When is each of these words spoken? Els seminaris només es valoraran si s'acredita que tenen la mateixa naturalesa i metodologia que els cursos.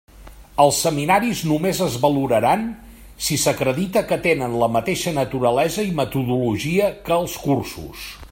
Els 0.63 0.77
seminaris 0.85 1.41
només 1.49 1.81
es 1.87 1.97
valoraran 2.05 2.63
si 3.27 3.37
s'acredita 3.43 4.05
que 4.13 4.19
tenen 4.25 4.57
la 4.63 4.71
mateixa 4.79 5.15
naturalesa 5.19 5.87
i 5.91 5.95
metodologia 6.01 6.93
que 7.11 7.17
els 7.21 7.39
cursos. 7.47 8.09